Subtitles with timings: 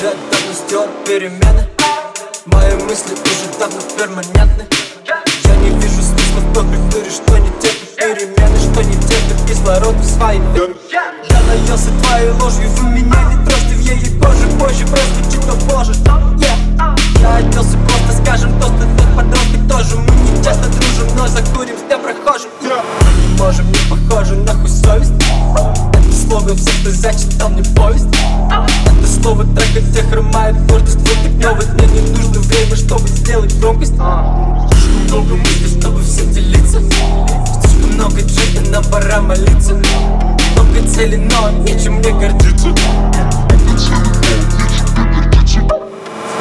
[0.00, 0.16] город
[1.06, 1.66] перемены.
[2.46, 4.66] Мои мысли уже давно перманентны.
[5.44, 7.96] Я не вижу смысла в той культуре, что не терпит.
[7.96, 13.44] Перемены Что не терпит кислород в свои вены Я наелся твоей ложью, вы меня не
[13.44, 15.92] трожьте в ей коже Позже простите, кто боже.
[17.20, 17.76] Я оделся
[23.88, 25.12] не похожи, нахуй совесть.
[25.92, 28.06] Это слово все, кто зачитал мне повесть.
[28.06, 33.54] Это слово трека, где хромает гордость Вот так новый, мне не нужно время, чтобы сделать
[33.58, 33.94] громкость.
[33.94, 36.80] Слишком много мыслей, чтобы всем делиться.
[37.60, 39.74] Слишком много джета, нам пора молиться.
[39.74, 42.68] Много целей, но нечем мне гордиться.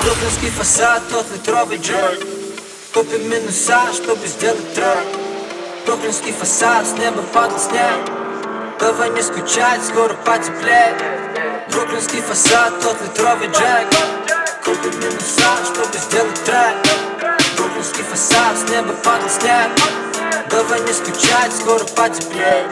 [0.03, 2.19] Бруклинский фасад, тот литровый джек.
[2.93, 5.27] Купим минуса, чтобы сделать трек
[5.88, 8.11] Бруклинский фасад, с неба падал снег.
[8.77, 11.02] Давай не скучать, скоро потеплеет.
[11.71, 13.88] Бруклинский фасад, тот литровый джек.
[14.65, 16.75] Купим минуса, чтобы сделать трек.
[17.55, 19.69] Бруклинский фасад, с неба падал снег.
[20.49, 22.67] Давай не скучать, скоро потеплеет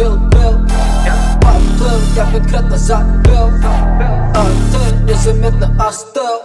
[0.00, 0.56] kill bill
[1.42, 3.50] Поплыл, я конкретно забил
[4.34, 6.42] А ты незаметно остыл.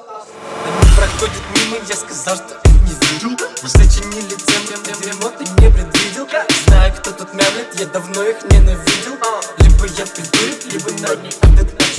[0.65, 3.45] Они проходят мимо, я сказал, что их не видел.
[3.61, 4.61] Мы сочинили тем,
[5.01, 6.27] дерьмо ты не предвидел.
[6.67, 9.15] Знаю, кто тут мямлет, я давно их ненавидел.
[9.59, 11.94] Либо я придурок, либо на дней этот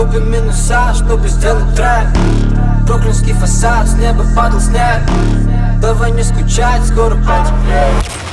[0.00, 2.06] Купим минуса, чтобы сделать трек
[2.86, 5.02] Бруклинский фасад, с неба падал снег.
[5.78, 8.29] Давай не скучать, скоро потеплеет